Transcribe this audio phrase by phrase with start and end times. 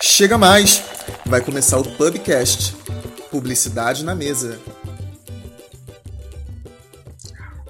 [0.00, 0.80] Chega mais!
[1.26, 2.72] Vai começar o Pubcast
[3.32, 4.60] Publicidade na Mesa.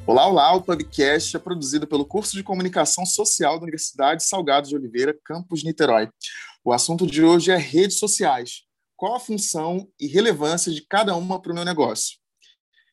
[0.06, 0.52] Olá, olá!
[0.52, 5.64] O Pubcast é produzido pelo curso de Comunicação Social da Universidade Salgado de Oliveira, campus
[5.64, 6.10] Niterói.
[6.62, 8.62] O assunto de hoje é redes sociais.
[8.94, 12.18] Qual a função e relevância de cada uma para o meu negócio?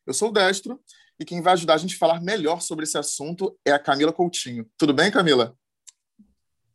[0.07, 0.79] Eu sou o Destro
[1.19, 4.13] e quem vai ajudar a gente a falar melhor sobre esse assunto é a Camila
[4.13, 4.65] Coutinho.
[4.77, 5.57] Tudo bem, Camila?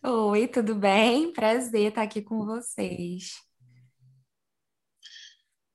[0.03, 1.31] Oi, tudo bem?
[1.31, 3.35] Prazer estar aqui com vocês.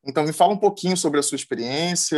[0.04, 2.18] Então, me fala um pouquinho sobre a sua experiência,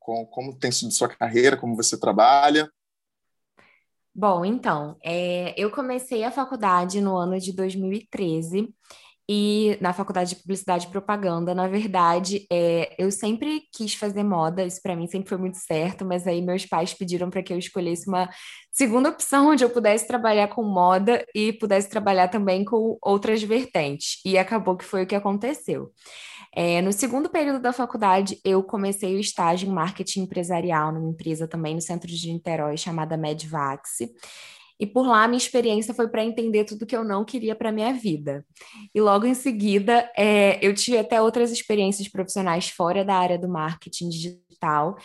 [0.00, 2.68] com, como tem sido sua carreira, como você trabalha.
[4.12, 8.74] Bom, então, é, eu comecei a faculdade no ano de 2013
[9.28, 14.64] e na faculdade de publicidade e propaganda, na verdade, é, eu sempre quis fazer moda,
[14.64, 17.58] isso para mim sempre foi muito certo, mas aí meus pais pediram para que eu
[17.58, 18.28] escolhesse uma
[18.70, 24.20] segunda opção onde eu pudesse trabalhar com moda e pudesse trabalhar também com outras vertentes.
[24.24, 25.90] E acabou que foi o que aconteceu.
[26.54, 31.48] É, no segundo período da faculdade, eu comecei o estágio em marketing empresarial numa empresa
[31.48, 33.98] também no centro de Niterói chamada Medvax.
[34.78, 37.92] E por lá, minha experiência foi para entender tudo que eu não queria para minha
[37.92, 38.44] vida.
[38.94, 43.48] E logo em seguida, é, eu tive até outras experiências profissionais fora da área do
[43.48, 44.96] marketing digital.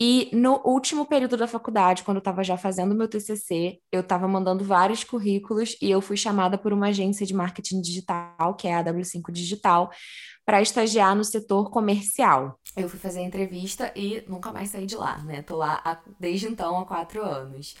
[0.00, 4.26] E no último período da faculdade, quando eu estava já fazendo meu TCC, eu estava
[4.26, 8.74] mandando vários currículos e eu fui chamada por uma agência de marketing digital, que é
[8.74, 9.90] a W5 Digital,
[10.44, 12.58] para estagiar no setor comercial.
[12.76, 15.42] Eu fui fazer a entrevista e nunca mais saí de lá, né?
[15.42, 17.76] Tô lá há, desde então há quatro anos.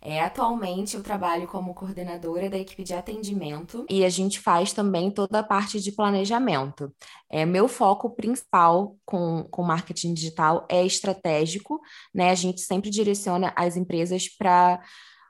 [0.00, 5.10] É, atualmente eu trabalho como coordenadora da equipe de atendimento e a gente faz também
[5.10, 6.94] toda a parte de planejamento.
[7.28, 11.80] É, meu foco principal com, com marketing digital é estratégico,
[12.14, 12.30] né?
[12.30, 14.80] A gente sempre direciona as empresas para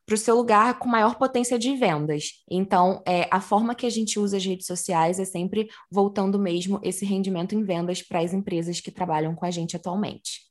[0.05, 2.43] para o seu lugar com maior potência de vendas.
[2.51, 6.81] Então, é, a forma que a gente usa as redes sociais é sempre voltando mesmo
[6.83, 10.49] esse rendimento em vendas para as empresas que trabalham com a gente atualmente.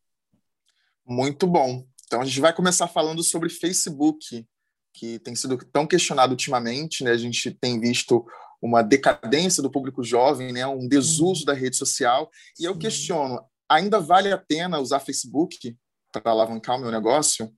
[1.03, 1.84] Muito bom.
[2.07, 4.45] Então, a gente vai começar falando sobre Facebook,
[4.94, 7.03] que tem sido tão questionado ultimamente.
[7.03, 7.12] Né?
[7.12, 8.25] A gente tem visto
[8.62, 10.66] uma decadência do público jovem, né?
[10.66, 12.29] um desuso da rede social.
[12.59, 15.78] E eu questiono: ainda vale a pena usar Facebook
[16.12, 17.53] para alavancar o meu negócio?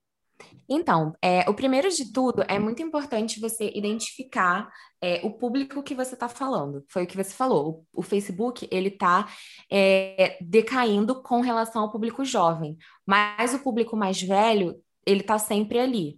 [0.67, 4.69] Então, é, o primeiro de tudo é muito importante você identificar
[5.01, 6.83] é, o público que você está falando.
[6.87, 7.85] Foi o que você falou.
[7.93, 9.27] O, o Facebook ele está
[9.71, 15.79] é, decaindo com relação ao público jovem, mas o público mais velho ele está sempre
[15.79, 16.15] ali.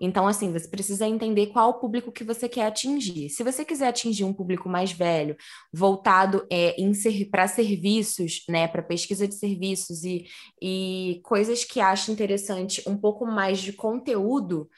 [0.00, 3.30] Então, assim, você precisa entender qual o público que você quer atingir.
[3.30, 5.36] Se você quiser atingir um público mais velho,
[5.72, 6.76] voltado é,
[7.30, 10.26] para serviços, né, para pesquisa de serviços e,
[10.60, 14.68] e coisas que acha interessante, um pouco mais de conteúdo,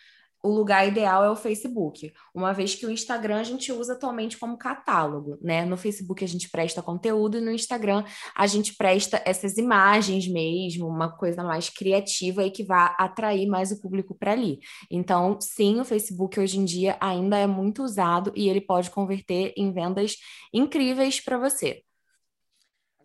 [0.46, 4.38] o lugar ideal é o Facebook, uma vez que o Instagram a gente usa atualmente
[4.38, 5.64] como catálogo, né?
[5.64, 10.86] No Facebook a gente presta conteúdo e no Instagram a gente presta essas imagens mesmo,
[10.86, 14.60] uma coisa mais criativa e que vai atrair mais o público para ali.
[14.90, 19.52] Então, sim, o Facebook hoje em dia ainda é muito usado e ele pode converter
[19.56, 20.16] em vendas
[20.52, 21.82] incríveis para você.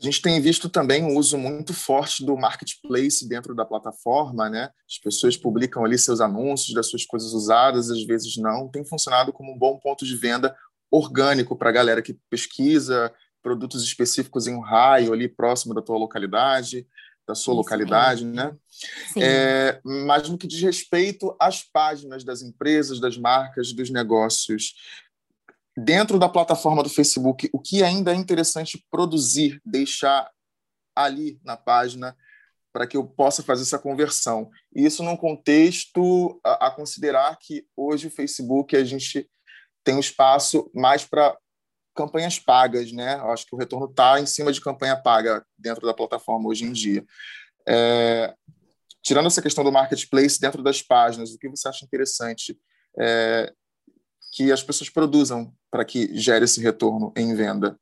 [0.01, 4.71] A gente tem visto também um uso muito forte do marketplace dentro da plataforma, né?
[4.89, 8.67] As pessoas publicam ali seus anúncios das suas coisas usadas, às vezes não.
[8.67, 10.55] Tem funcionado como um bom ponto de venda
[10.89, 13.13] orgânico para a galera que pesquisa
[13.43, 16.87] produtos específicos em um raio ali próximo da tua localidade,
[17.27, 18.55] da sua Isso localidade, né?
[19.17, 24.73] É, mas no que diz respeito às páginas das empresas, das marcas, dos negócios,
[25.83, 30.29] dentro da plataforma do Facebook, o que ainda é interessante produzir, deixar
[30.95, 32.15] ali na página
[32.73, 34.49] para que eu possa fazer essa conversão.
[34.73, 39.29] Isso num contexto a, a considerar que hoje o Facebook a gente
[39.83, 41.37] tem um espaço mais para
[41.95, 43.15] campanhas pagas, né?
[43.15, 46.63] Eu acho que o retorno está em cima de campanha paga dentro da plataforma hoje
[46.63, 47.03] em dia.
[47.67, 48.33] É,
[49.03, 52.57] tirando essa questão do marketplace dentro das páginas, o que você acha interessante
[52.97, 53.51] é,
[54.31, 57.77] que as pessoas produzam para que gere esse retorno em venda.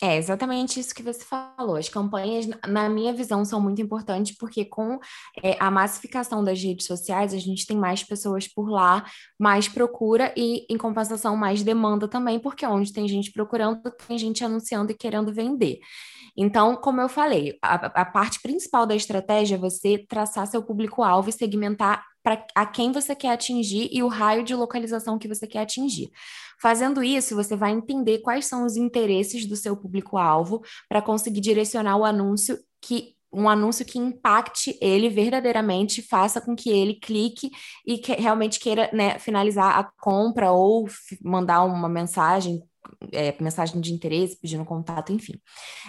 [0.00, 1.74] É exatamente isso que você falou.
[1.74, 5.00] As campanhas, na minha visão, são muito importantes porque com
[5.42, 9.04] é, a massificação das redes sociais, a gente tem mais pessoas por lá,
[9.36, 14.44] mais procura e, em compensação, mais demanda também, porque onde tem gente procurando, tem gente
[14.44, 15.80] anunciando e querendo vender.
[16.36, 21.28] Então, como eu falei, a, a parte principal da estratégia é você traçar seu público-alvo
[21.28, 25.46] e segmentar para a quem você quer atingir e o raio de localização que você
[25.46, 26.10] quer atingir.
[26.60, 31.96] Fazendo isso, você vai entender quais são os interesses do seu público-alvo para conseguir direcionar
[31.96, 37.50] o anúncio que um anúncio que impacte ele verdadeiramente, faça com que ele clique
[37.86, 40.88] e que realmente queira né, finalizar a compra ou
[41.22, 42.62] mandar uma mensagem
[43.12, 45.34] é, mensagem de interesse, pedindo contato, enfim.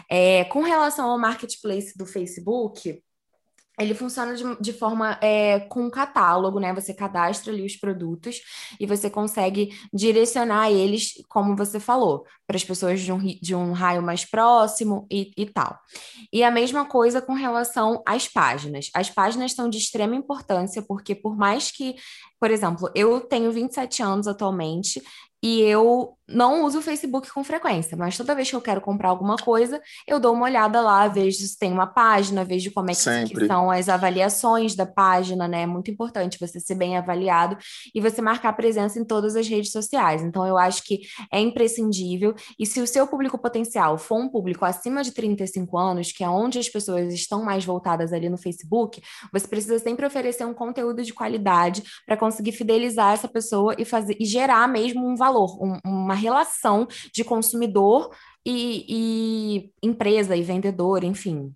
[0.10, 3.02] É, com relação ao marketplace do Facebook,
[3.80, 6.74] ele funciona de, de forma é, com um catálogo, né?
[6.74, 8.42] Você cadastra ali os produtos
[8.80, 13.72] e você consegue direcionar eles, como você falou, para as pessoas de um, de um
[13.72, 15.80] raio mais próximo e, e tal.
[16.32, 18.90] E a mesma coisa com relação às páginas.
[18.94, 21.96] As páginas são de extrema importância, porque por mais que,
[22.40, 25.02] por exemplo, eu tenho 27 anos atualmente
[25.42, 29.10] e eu não uso o Facebook com frequência, mas toda vez que eu quero comprar
[29.10, 32.94] alguma coisa, eu dou uma olhada lá, vejo se tem uma página, vejo como é
[32.94, 35.64] que, que, são as avaliações da página, né?
[35.64, 37.58] É muito importante você ser bem avaliado
[37.94, 40.22] e você marcar presença em todas as redes sociais.
[40.22, 42.36] Então, eu acho que é imprescindível.
[42.58, 46.30] E se o seu público potencial for um público acima de 35 anos, que é
[46.30, 49.02] onde as pessoas estão mais voltadas ali no Facebook,
[49.34, 54.16] você precisa sempre oferecer um conteúdo de qualidade para conseguir fidelizar essa pessoa e fazer
[54.20, 61.04] e gerar mesmo um valor, um, uma relação de consumidor e, e empresa e vendedor,
[61.04, 61.56] enfim.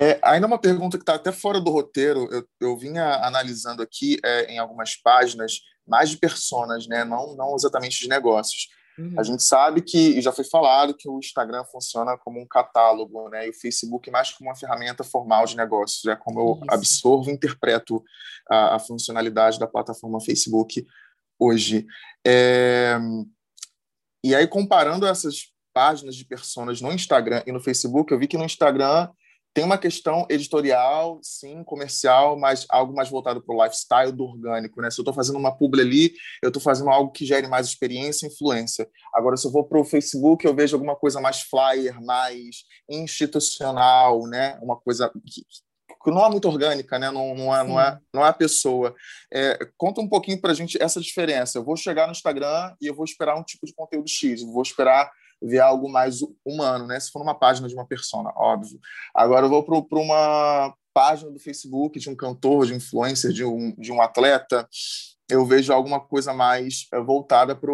[0.00, 4.16] É, ainda uma pergunta que está até fora do roteiro, eu, eu vinha analisando aqui
[4.24, 7.04] é, em algumas páginas, mais de personas, né?
[7.04, 8.68] não, não exatamente de negócios.
[8.96, 9.14] Uhum.
[9.18, 13.28] A gente sabe que, e já foi falado, que o Instagram funciona como um catálogo,
[13.28, 13.46] né?
[13.46, 16.64] e o Facebook mais como uma ferramenta formal de negócios, é como eu Isso.
[16.70, 18.02] absorvo e interpreto
[18.48, 20.86] a, a funcionalidade da plataforma Facebook
[21.38, 21.86] hoje.
[22.24, 22.98] É,
[24.24, 28.38] e aí, comparando essas páginas de personas no Instagram e no Facebook, eu vi que
[28.38, 29.08] no Instagram
[29.54, 34.80] tem uma questão editorial, sim, comercial, mas algo mais voltado para o lifestyle do orgânico.
[34.80, 34.90] Né?
[34.90, 36.12] Se eu estou fazendo uma publi ali,
[36.42, 38.88] eu estou fazendo algo que gere mais experiência e influência.
[39.12, 44.26] Agora, se eu vou para o Facebook, eu vejo alguma coisa mais flyer, mais institucional,
[44.28, 44.58] né?
[44.62, 45.44] uma coisa que,
[46.06, 47.10] não é muito orgânica, né?
[47.10, 48.94] não, não, é, não, é, não é a pessoa.
[49.32, 51.58] É, conta um pouquinho para a gente essa diferença.
[51.58, 54.62] Eu vou chegar no Instagram e eu vou esperar um tipo de conteúdo X, vou
[54.62, 56.98] esperar ver algo mais humano, né?
[56.98, 58.78] Se for uma página de uma persona, óbvio.
[59.14, 63.72] Agora eu vou para uma página do Facebook de um cantor, de influencer, de um,
[63.78, 64.68] de um atleta,
[65.28, 67.70] eu vejo alguma coisa mais é, voltada para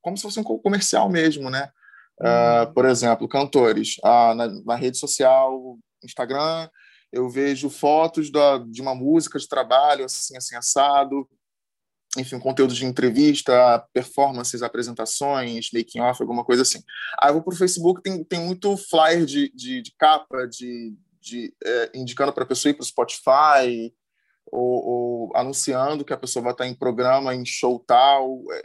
[0.00, 1.70] como se fosse um comercial mesmo, né?
[2.18, 6.66] Uh, por exemplo, cantores uh, na, na, rede social, Instagram,
[7.16, 11.26] eu vejo fotos da, de uma música de trabalho, assim, assim, assado,
[12.18, 16.82] enfim, conteúdo de entrevista, performances, apresentações, making off, alguma coisa assim.
[17.18, 20.94] Aí eu vou para o Facebook, tem, tem muito flyer de, de, de capa, de,
[21.20, 23.94] de é, indicando para a pessoa ir para o Spotify,
[24.52, 28.42] ou, ou, anunciando que a pessoa vai estar em programa, em show tal.
[28.52, 28.62] É,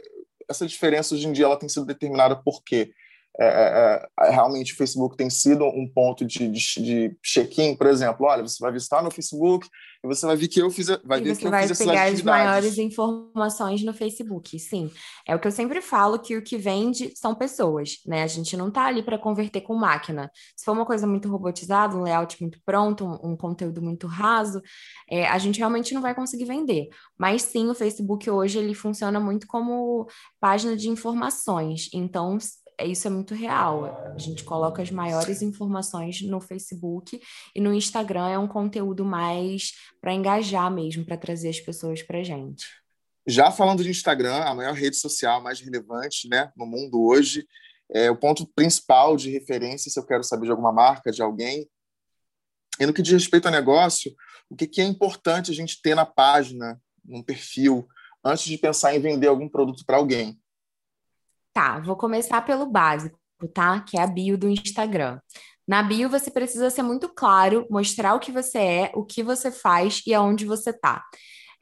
[0.48, 2.92] essa diferença hoje em dia ela tem sido determinada por quê?
[3.40, 7.86] É, é, é, realmente o Facebook tem sido um ponto de, de, de check-in, por
[7.86, 9.66] exemplo, olha, você vai visitar meu Facebook
[10.04, 12.08] e você vai ver que eu fiz, vai e ver que eu fiz essas pegar
[12.08, 14.90] as maiores informações no Facebook, sim.
[15.26, 18.24] É o que eu sempre falo que o que vende são pessoas, né?
[18.24, 20.30] A gente não tá ali para converter com máquina.
[20.56, 24.60] Se for uma coisa muito robotizada, um layout muito pronto, um, um conteúdo muito raso,
[25.08, 26.88] é, a gente realmente não vai conseguir vender.
[27.16, 30.08] Mas sim, o Facebook hoje ele funciona muito como
[30.40, 31.88] página de informações.
[31.94, 34.12] Então, é, isso é muito real.
[34.14, 37.20] A gente coloca as maiores informações no Facebook
[37.54, 42.22] e no Instagram é um conteúdo mais para engajar mesmo, para trazer as pessoas para
[42.22, 42.66] gente.
[43.26, 47.46] Já falando de Instagram, a maior rede social mais relevante né, no mundo hoje,
[47.90, 51.68] é o ponto principal de referência se eu quero saber de alguma marca, de alguém.
[52.80, 54.14] E no que diz respeito ao negócio,
[54.48, 57.86] o que é importante a gente ter na página, num perfil,
[58.24, 60.40] antes de pensar em vender algum produto para alguém?
[61.52, 63.18] Tá, vou começar pelo básico,
[63.52, 63.80] tá?
[63.80, 65.20] Que é a bio do Instagram.
[65.66, 69.50] Na bio, você precisa ser muito claro, mostrar o que você é, o que você
[69.52, 71.04] faz e aonde você tá.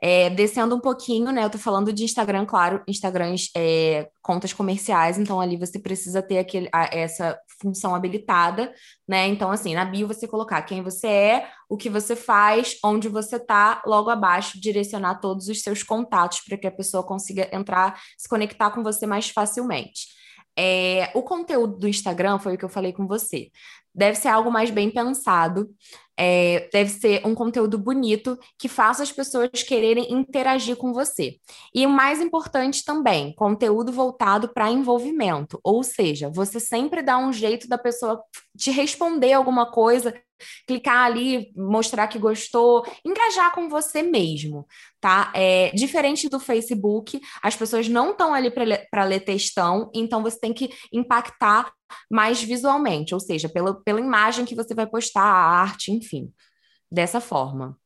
[0.02, 1.44] É, descendo um pouquinho, né?
[1.44, 6.38] Eu tô falando de Instagram, claro, Instagrams, é, contas comerciais, então ali você precisa ter
[6.38, 8.72] aquele, a, essa função habilitada,
[9.06, 9.26] né?
[9.26, 13.38] Então, assim, na bio você colocar quem você é, o que você faz, onde você
[13.38, 18.28] tá, logo abaixo, direcionar todos os seus contatos para que a pessoa consiga entrar, se
[18.28, 20.20] conectar com você mais facilmente.
[20.58, 23.50] É, o conteúdo do Instagram foi o que eu falei com você.
[23.94, 25.68] Deve ser algo mais bem pensado,
[26.16, 31.36] é, deve ser um conteúdo bonito que faça as pessoas quererem interagir com você.
[31.74, 37.32] E o mais importante também, conteúdo voltado para envolvimento, ou seja, você sempre dá um
[37.32, 38.22] jeito da pessoa
[38.56, 40.14] te responder alguma coisa
[40.66, 44.66] clicar ali, mostrar que gostou, engajar com você mesmo,
[45.00, 45.30] tá?
[45.34, 50.52] É, diferente do Facebook, as pessoas não estão ali para ler textão, então você tem
[50.52, 51.72] que impactar
[52.10, 56.32] mais visualmente, ou seja, pela, pela imagem que você vai postar, a arte, enfim,
[56.90, 57.78] dessa forma.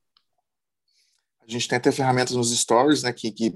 [1.46, 3.54] A gente tem até ferramentas nos stories, né, que, que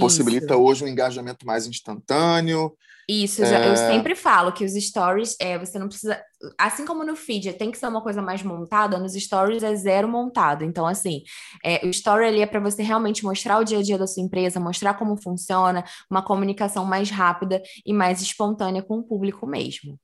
[0.00, 2.76] possibilita hoje um engajamento mais instantâneo.
[3.08, 3.70] Isso, é...
[3.70, 6.22] eu sempre falo que os stories, é, você não precisa.
[6.58, 10.06] Assim como no feed tem que ser uma coisa mais montada, nos stories é zero
[10.06, 10.62] montado.
[10.62, 11.22] Então, assim,
[11.64, 14.22] é, o story ali é para você realmente mostrar o dia a dia da sua
[14.22, 19.98] empresa, mostrar como funciona, uma comunicação mais rápida e mais espontânea com o público mesmo.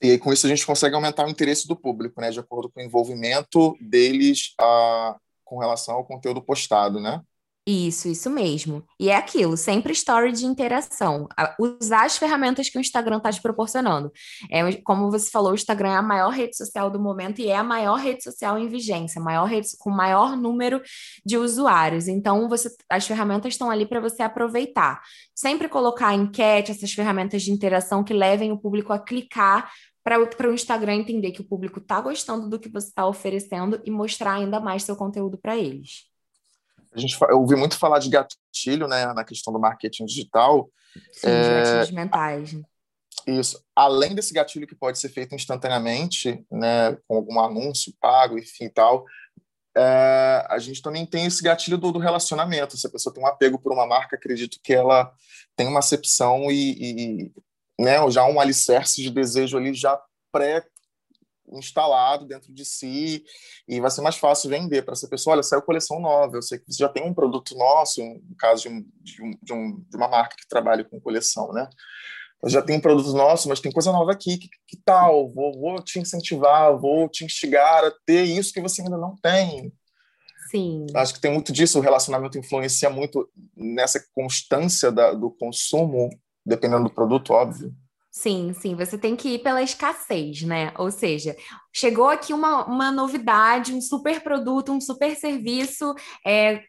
[0.00, 2.30] E aí, com isso, a gente consegue aumentar o interesse do público, né?
[2.30, 7.20] De acordo com o envolvimento deles a, com relação ao conteúdo postado, né?
[7.66, 8.82] Isso, isso mesmo.
[8.98, 11.28] E é aquilo, sempre story de interação.
[11.58, 14.10] Usar as ferramentas que o Instagram está te proporcionando.
[14.50, 17.56] É, como você falou, o Instagram é a maior rede social do momento e é
[17.56, 20.80] a maior rede social em vigência, maior rede, com maior número
[21.24, 22.08] de usuários.
[22.08, 25.00] Então, você, as ferramentas estão ali para você aproveitar.
[25.34, 29.70] Sempre colocar enquete, essas ferramentas de interação que levem o público a clicar
[30.02, 33.90] para o Instagram entender que o público está gostando do que você está oferecendo e
[33.90, 36.09] mostrar ainda mais seu conteúdo para eles.
[36.92, 40.70] A gente, eu ouvi muito falar de gatilho, né, na questão do marketing digital.
[41.12, 42.56] Sim, é, gatilhos mentais.
[43.26, 43.62] Isso.
[43.76, 49.04] Além desse gatilho que pode ser feito instantaneamente, né, com algum anúncio pago, enfim, tal,
[49.76, 52.76] é, a gente também tem esse gatilho do, do, relacionamento.
[52.76, 55.12] Se a pessoa tem um apego por uma marca, acredito que ela
[55.54, 57.32] tem uma acepção e, e
[57.78, 60.00] né, já um alicerce de desejo ali já
[60.32, 60.64] pré
[61.52, 63.24] instalado dentro de si
[63.68, 65.34] e vai ser mais fácil vender para essa pessoa.
[65.34, 68.62] Olha, saiu coleção nova, eu sei que você já tem um produto nosso, no caso
[68.62, 71.68] de, um, de, um, de, um, de uma marca que trabalha com coleção, né?
[72.42, 75.28] Eu já tem um produto nosso, mas tem coisa nova aqui, que, que tal?
[75.28, 79.72] Vou, vou te incentivar, vou te instigar a ter isso que você ainda não tem.
[80.50, 80.86] Sim.
[80.94, 86.08] Acho que tem muito disso, o relacionamento influencia muito nessa constância da, do consumo,
[86.44, 87.74] dependendo do produto, óbvio.
[88.12, 90.72] Sim, sim, você tem que ir pela escassez, né?
[90.76, 91.36] Ou seja,
[91.72, 95.94] chegou aqui uma, uma novidade, um super produto, um super serviço
[96.26, 96.64] é,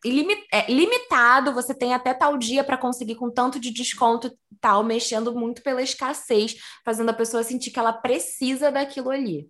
[0.54, 5.34] é limitado, você tem até tal dia para conseguir com tanto de desconto tal, mexendo
[5.34, 9.50] muito pela escassez, fazendo a pessoa sentir que ela precisa daquilo ali.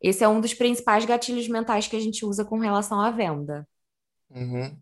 [0.00, 3.66] Esse é um dos principais gatilhos mentais que a gente usa com relação à venda.
[4.30, 4.78] Uhum.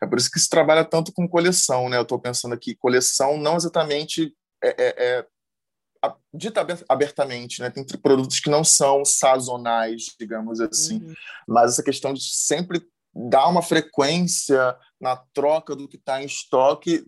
[0.00, 1.96] É por isso que se trabalha tanto com coleção, né?
[1.96, 4.32] Eu estou pensando aqui, coleção não exatamente
[4.68, 5.26] é, é, é
[6.32, 7.70] dita abertamente, né?
[7.70, 11.14] Tem produtos que não são sazonais, digamos assim, uhum.
[11.48, 12.82] mas essa questão de sempre
[13.14, 17.04] dar uma frequência na troca do que está em estoque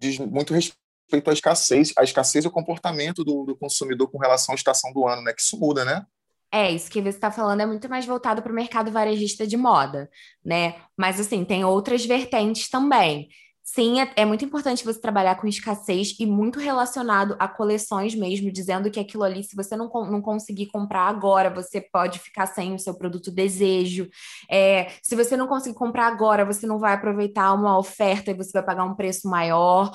[0.00, 4.54] diz muito respeito à escassez, a escassez e o comportamento do, do, consumidor com relação
[4.54, 5.32] à estação do ano, né?
[5.32, 6.04] Que isso muda, né?
[6.52, 9.56] É, isso que você está falando é muito mais voltado para o mercado varejista de
[9.56, 10.08] moda,
[10.44, 10.76] né?
[10.96, 13.28] Mas assim, tem outras vertentes também.
[13.68, 18.50] Sim, é, é, muito importante você trabalhar com escassez e muito relacionado a coleções mesmo,
[18.50, 22.72] dizendo que aquilo ali, se você não, não conseguir comprar agora, você pode ficar sem
[22.74, 24.08] o seu produto desejo.
[24.48, 28.52] É, se você não conseguir comprar agora, você não vai aproveitar uma oferta e você
[28.52, 29.90] vai pagar um preço maior.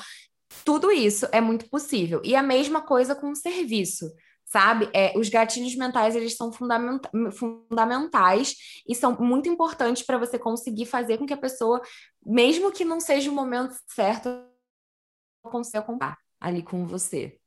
[0.65, 2.21] Tudo isso é muito possível.
[2.25, 4.11] E a mesma coisa com o serviço
[4.51, 4.89] sabe?
[4.93, 8.55] É, os gatilhos mentais, eles são fundamenta fundamentais
[8.87, 11.81] e são muito importantes para você conseguir fazer com que a pessoa,
[12.25, 14.29] mesmo que não seja o momento certo,
[15.43, 17.39] consiga comprar ali com você.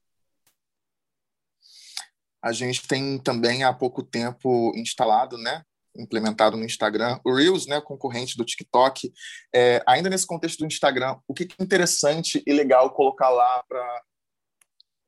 [2.43, 5.63] A gente tem também há pouco tempo instalado, né?
[5.97, 9.13] implementado no Instagram, o Reels, né, concorrente do TikTok.
[9.55, 14.03] É, ainda nesse contexto do Instagram, o que é interessante e legal colocar lá para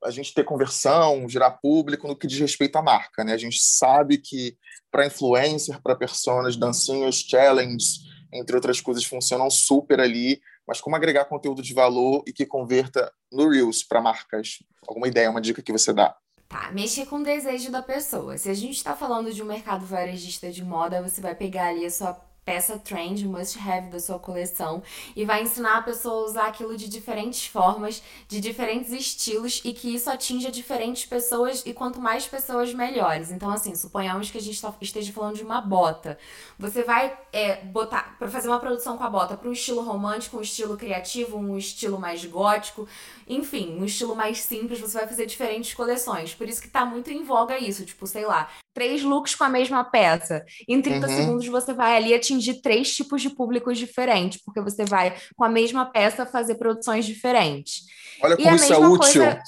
[0.03, 3.33] a gente ter conversão, gerar público no que diz respeito à marca, né?
[3.33, 4.57] A gente sabe que
[4.91, 7.99] para influencer, para personas, dancinhas, challenges,
[8.31, 13.11] entre outras coisas, funcionam super ali, mas como agregar conteúdo de valor e que converta
[13.31, 14.59] no Reels para marcas?
[14.87, 16.15] Alguma ideia, uma dica que você dá?
[16.47, 18.37] Tá, mexer com o desejo da pessoa.
[18.37, 21.85] Se a gente está falando de um mercado varejista de moda, você vai pegar ali
[21.85, 22.13] a sua
[22.47, 24.81] peça trend, must have da sua coleção
[25.13, 29.73] e vai ensinar a pessoa a usar aquilo de diferentes formas, de diferentes estilos e
[29.73, 33.31] que isso atinja diferentes pessoas e quanto mais pessoas, melhores.
[33.31, 36.17] Então, assim, suponhamos que a gente tá, esteja falando de uma bota.
[36.57, 40.37] Você vai é, botar, para fazer uma produção com a bota para um estilo romântico,
[40.37, 42.87] um estilo criativo, um estilo mais gótico,
[43.27, 46.33] enfim, um estilo mais simples, você vai fazer diferentes coleções.
[46.33, 49.49] Por isso que tá muito em voga isso, tipo, sei lá, três looks com a
[49.49, 50.45] mesma peça.
[50.69, 51.15] Em 30 uhum.
[51.15, 55.49] segundos você vai ali atingir três tipos de públicos diferentes, porque você vai, com a
[55.49, 57.85] mesma peça, fazer produções diferentes.
[58.21, 59.23] Olha como isso é útil.
[59.23, 59.41] Coisa...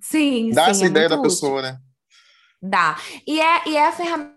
[0.00, 1.28] Sim, Dá sim, essa é ideia da útil.
[1.28, 1.78] pessoa, né?
[2.62, 2.98] Dá.
[3.26, 4.32] E é, e é a ferramenta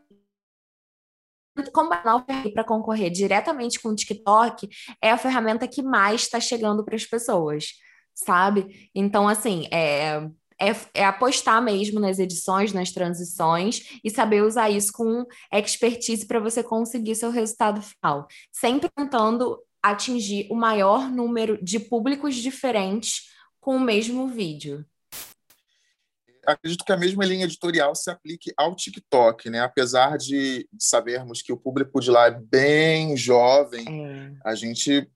[1.71, 4.67] como para concorrer diretamente com o TikTok
[5.01, 7.75] é a ferramenta que mais está chegando para as pessoas,
[8.13, 8.89] sabe?
[8.93, 10.19] Então, assim, é,
[10.59, 16.39] é, é, apostar mesmo nas edições, nas transições e saber usar isso com expertise para
[16.39, 18.27] você conseguir seu resultado final.
[18.51, 24.85] Sempre tentando atingir o maior número de públicos diferentes com o mesmo vídeo.
[26.45, 29.61] Acredito que a mesma linha editorial se aplique ao TikTok, né?
[29.61, 34.31] Apesar de sabermos que o público de lá é bem jovem, é.
[34.43, 35.09] a gente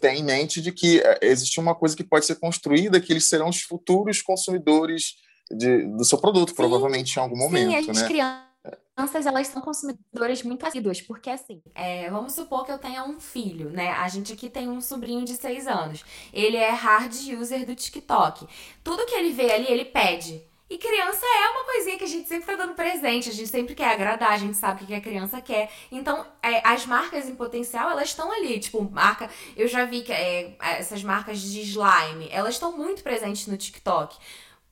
[0.00, 3.28] tem em mente de que é, existe uma coisa que pode ser construída, que eles
[3.28, 5.16] serão os futuros consumidores
[5.50, 8.06] de, do seu produto, sim, provavelmente em algum momento, sim, né?
[8.06, 13.20] crianças elas são consumidoras muito assíduas, porque assim, é, vamos supor que eu tenha um
[13.20, 13.90] filho, né?
[13.92, 16.04] A gente aqui tem um sobrinho de seis anos.
[16.32, 18.46] Ele é hard user do TikTok.
[18.82, 20.42] Tudo que ele vê ali, ele pede.
[20.70, 23.74] E criança é uma coisinha que a gente sempre tá dando presente, a gente sempre
[23.74, 25.70] quer agradar, a gente sabe o que a criança quer.
[25.90, 28.60] Então, é, as marcas em potencial, elas estão ali.
[28.60, 29.30] Tipo, marca.
[29.56, 34.16] Eu já vi que é, essas marcas de slime, elas estão muito presentes no TikTok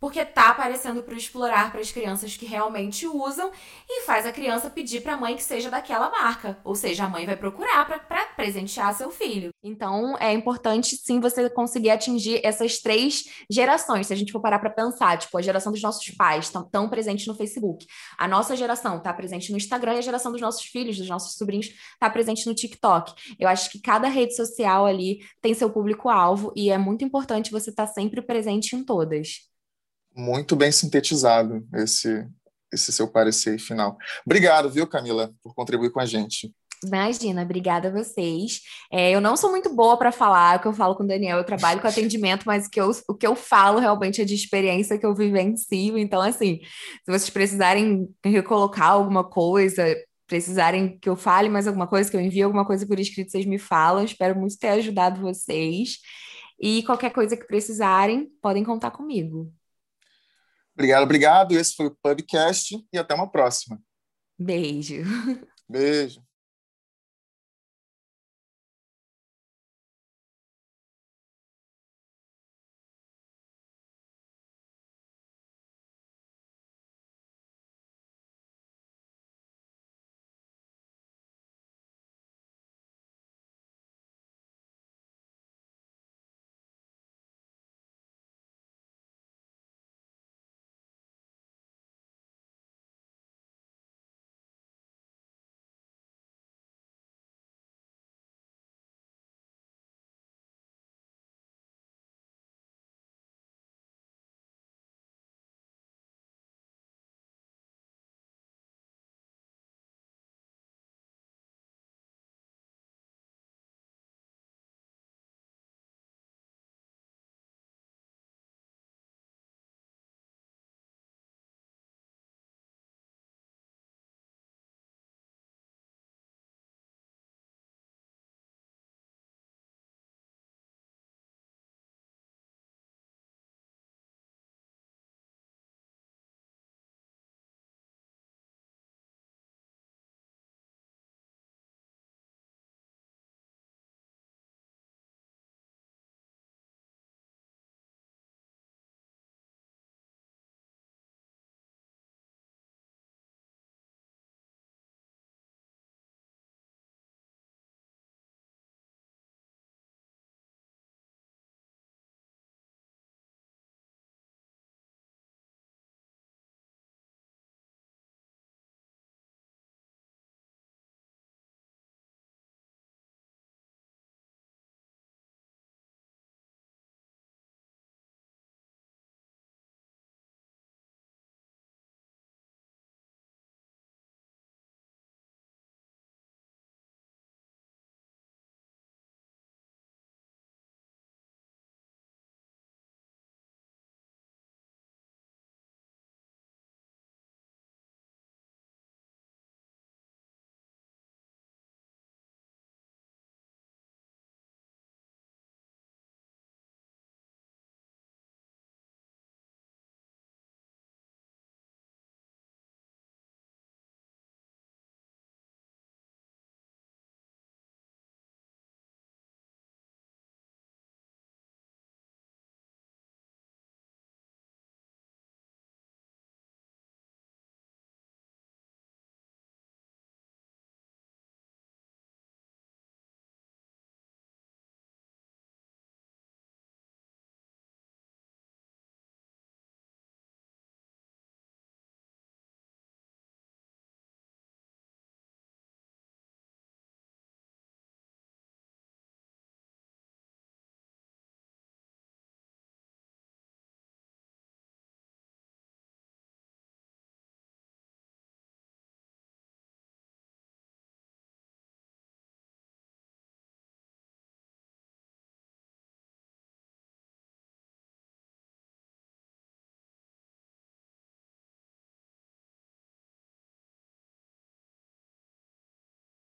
[0.00, 3.50] porque tá aparecendo para explorar para as crianças que realmente usam
[3.88, 7.08] e faz a criança pedir para a mãe que seja daquela marca, ou seja, a
[7.08, 9.50] mãe vai procurar para presentear seu filho.
[9.62, 14.06] Então, é importante sim você conseguir atingir essas três gerações.
[14.06, 16.88] Se a gente for parar para pensar, tipo, a geração dos nossos pais estão tão
[16.88, 17.86] presentes no Facebook,
[18.18, 21.34] a nossa geração está presente no Instagram e a geração dos nossos filhos, dos nossos
[21.36, 23.14] sobrinhos, está presente no TikTok.
[23.38, 27.70] Eu acho que cada rede social ali tem seu público-alvo e é muito importante você
[27.70, 29.55] estar tá sempre presente em todas.
[30.16, 32.26] Muito bem sintetizado esse,
[32.72, 33.98] esse seu parecer final.
[34.24, 36.50] Obrigado, viu, Camila, por contribuir com a gente.
[36.84, 38.60] Imagina, obrigada a vocês.
[38.92, 41.38] É, eu não sou muito boa para falar, o que eu falo com o Daniel,
[41.38, 44.34] eu trabalho com atendimento, mas o que, eu, o que eu falo realmente é de
[44.34, 45.96] experiência que eu vivencio.
[45.96, 49.96] Então, assim, se vocês precisarem recolocar alguma coisa,
[50.26, 53.46] precisarem que eu fale mais alguma coisa, que eu envie alguma coisa por escrito, vocês
[53.46, 54.04] me falam.
[54.04, 55.98] Espero muito ter ajudado vocês.
[56.60, 59.52] E qualquer coisa que precisarem, podem contar comigo.
[60.76, 61.52] Obrigado, obrigado.
[61.52, 63.80] Esse foi o Pubcast e até uma próxima.
[64.38, 65.02] Beijo.
[65.66, 66.25] Beijo.